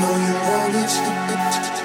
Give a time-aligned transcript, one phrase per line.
[0.00, 1.77] know you wanted to.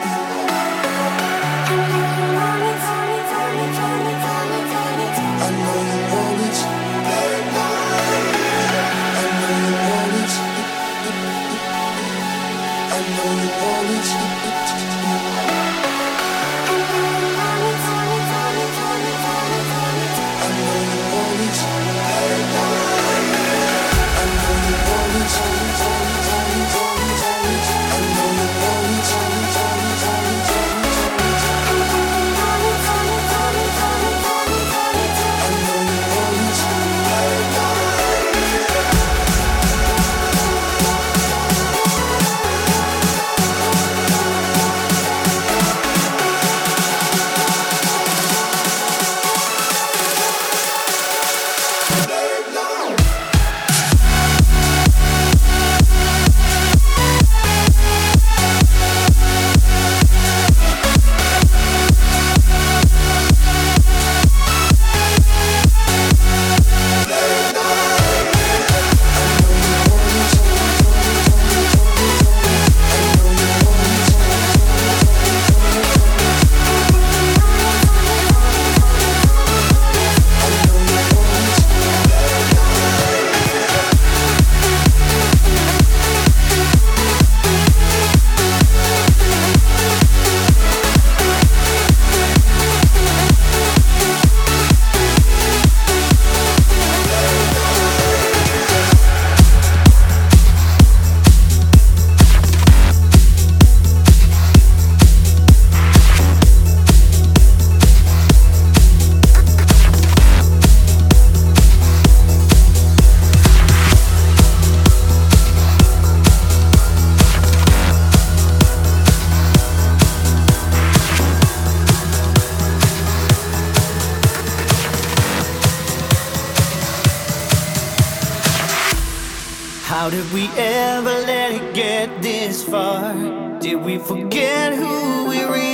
[130.44, 133.14] we ever let it get this far?
[133.60, 135.73] Did we forget who we really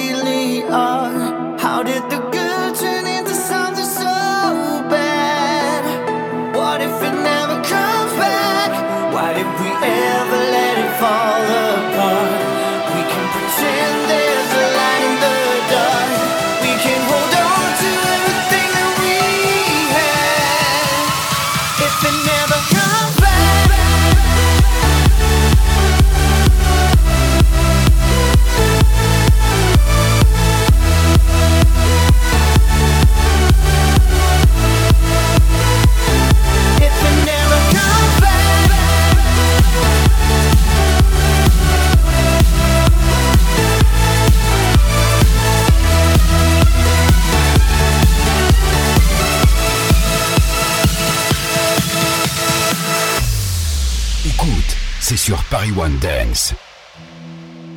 [55.70, 56.56] Taiwan Dance.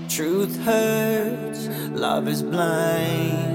[0.09, 3.52] Truth hurts, love is blind.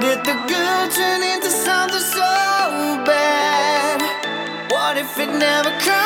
[0.00, 2.30] did the good turn into something so
[3.04, 4.00] bad?
[4.70, 5.99] What if it never comes?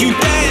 [0.00, 0.43] you dance.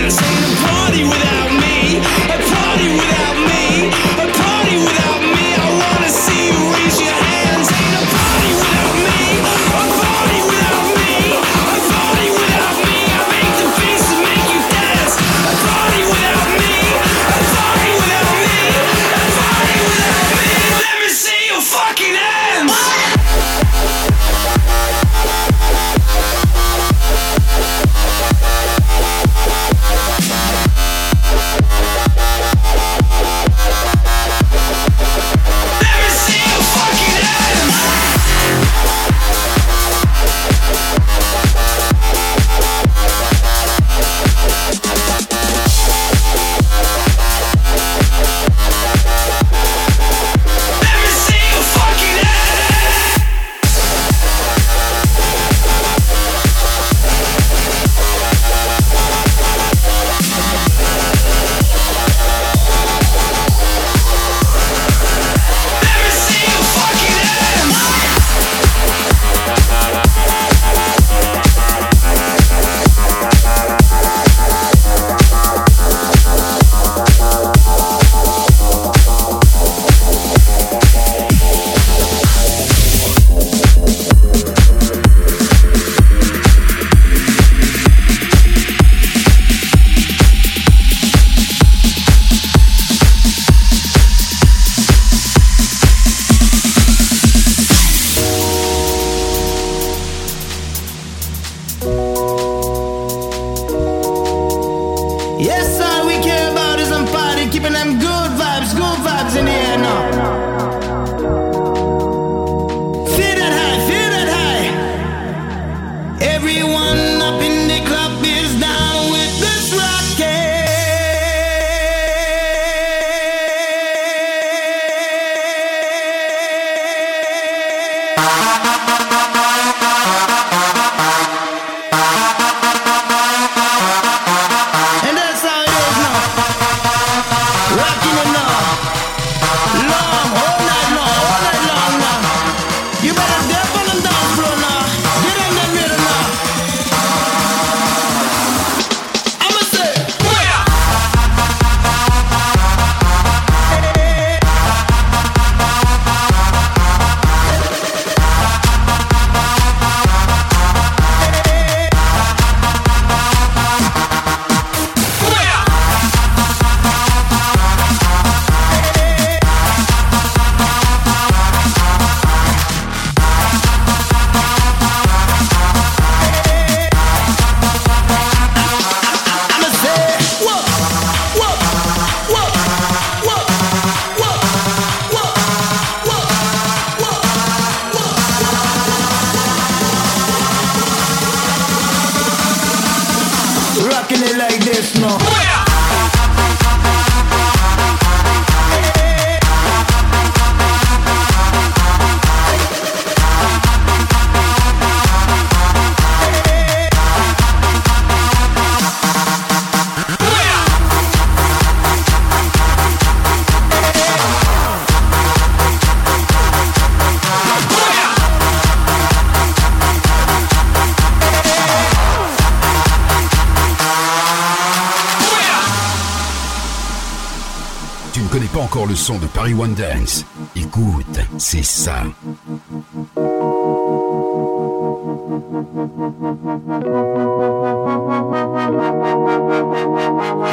[228.87, 230.25] Le son de Paris One Dance.
[230.55, 232.03] Écoute, c'est ça.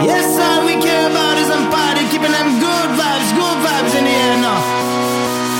[0.02, 4.04] Yes, all we care about is some party, keeping them good vibes, good vibes in
[4.04, 4.60] the air now.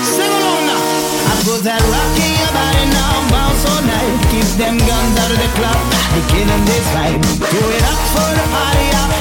[0.03, 0.81] Sing along now.
[1.27, 4.27] I put that rock in your body now, bounce all night.
[4.29, 5.79] Keep them guns out of the club,
[6.13, 7.21] they killing this vibe.
[7.49, 9.11] Do it up for the party out,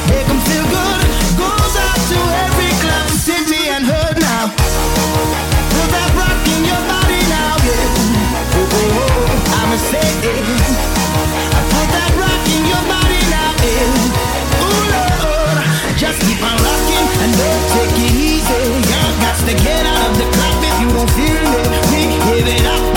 [19.51, 21.69] to get out of the club if you don't feel it.
[21.91, 22.90] We give it up,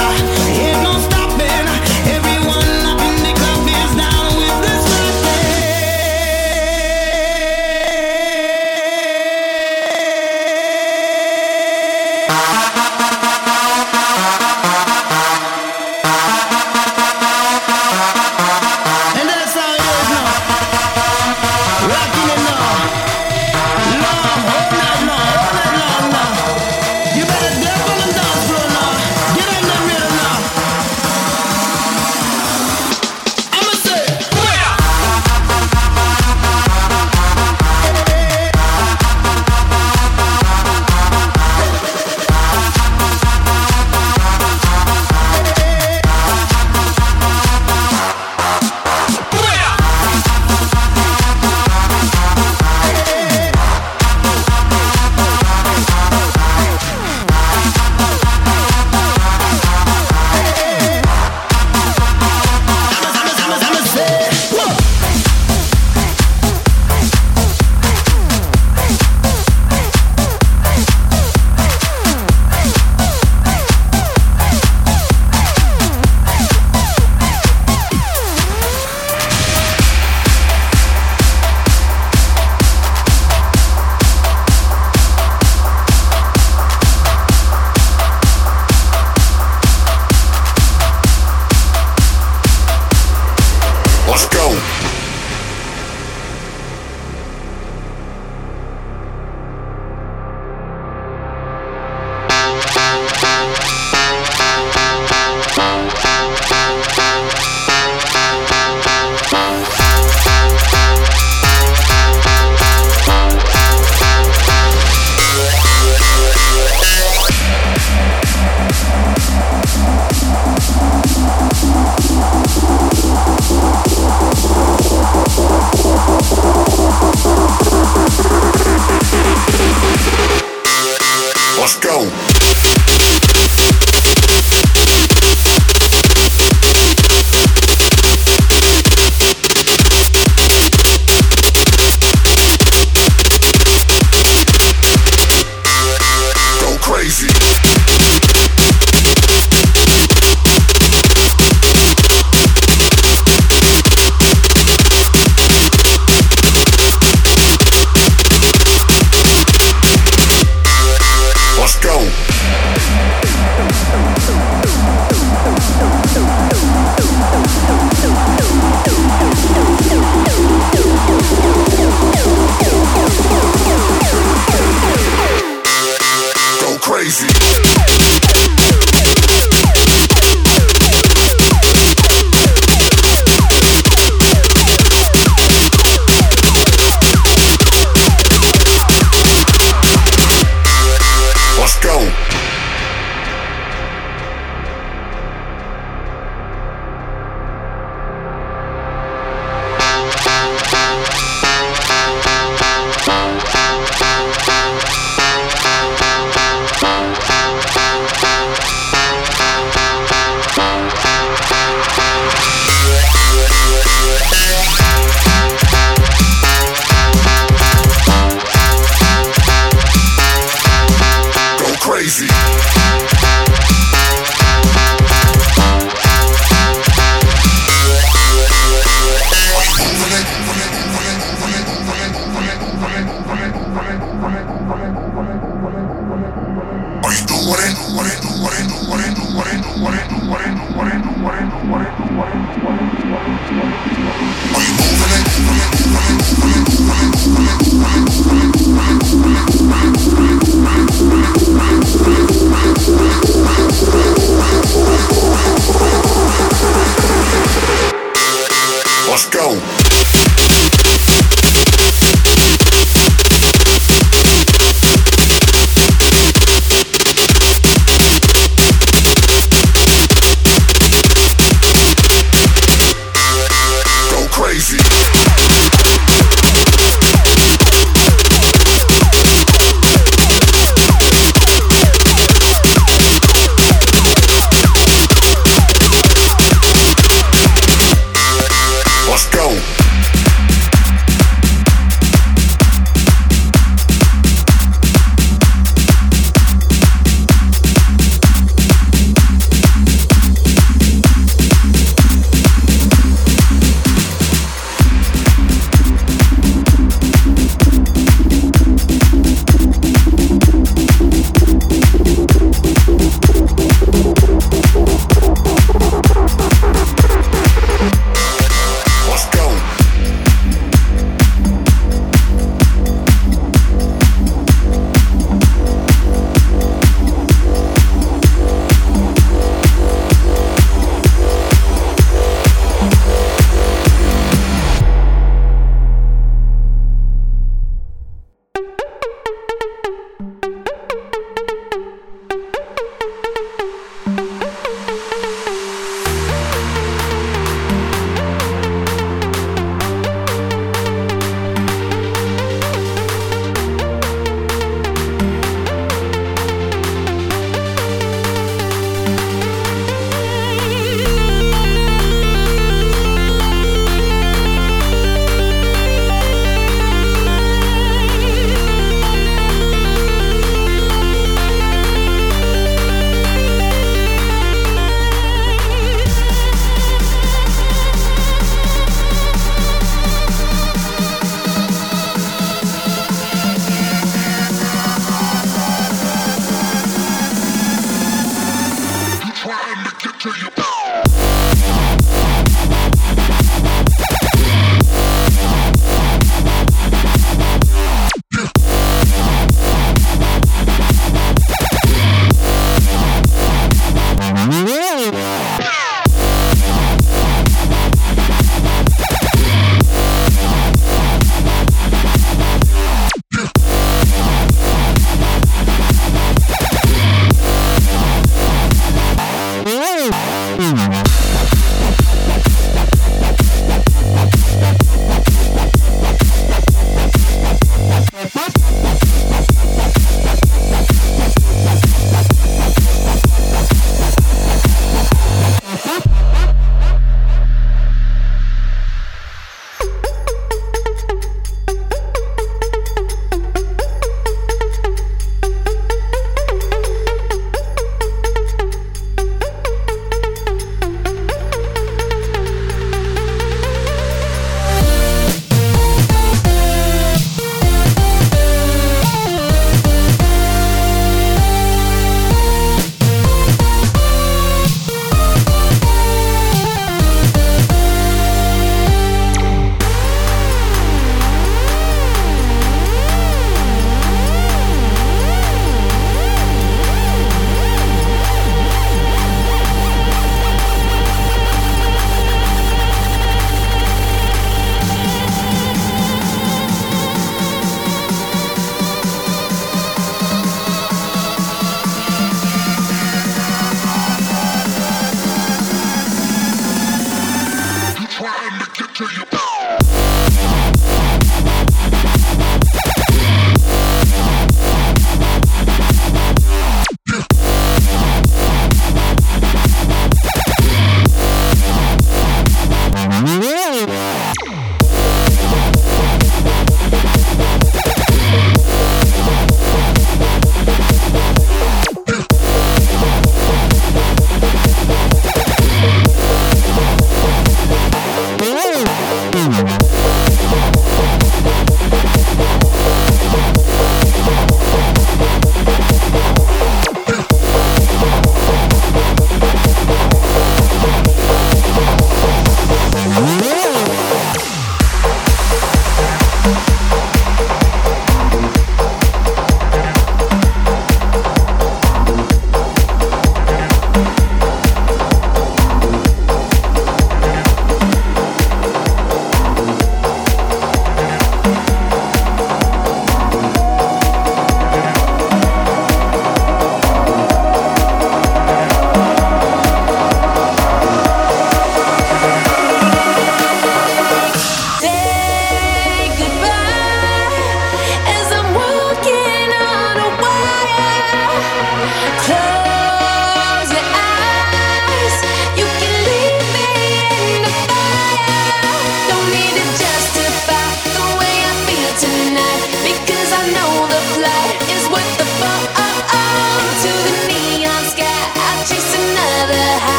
[390.23, 390.62] till you.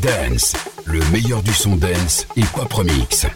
[0.00, 0.54] Dance.
[0.86, 3.26] Le meilleur du son dance et pop remix.